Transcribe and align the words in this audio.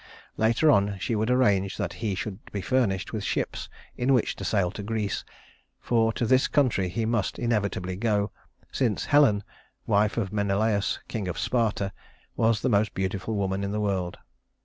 Later 0.35 0.71
on 0.71 0.97
she 0.97 1.13
would 1.15 1.29
arrange 1.29 1.77
that 1.77 1.93
he 2.01 2.15
should 2.15 2.39
be 2.51 2.59
furnished 2.59 3.13
with 3.13 3.23
ships 3.23 3.69
in 3.95 4.15
which 4.15 4.35
to 4.37 4.43
sail 4.43 4.71
to 4.71 4.81
Greece, 4.81 5.23
for 5.79 6.11
to 6.13 6.25
this 6.25 6.47
country 6.47 6.89
he 6.89 7.05
must 7.05 7.37
inevitably 7.37 7.97
go, 7.97 8.31
since 8.71 9.05
Helen, 9.05 9.43
wife 9.85 10.17
of 10.17 10.33
Menelaus, 10.33 10.97
king 11.07 11.27
of 11.27 11.37
Sparta, 11.37 11.93
was 12.35 12.61
the 12.61 12.67
most 12.69 12.95
beautiful 12.95 13.35
woman 13.35 13.63
in 13.63 13.71
the 13.73 13.79
world. 13.79 14.17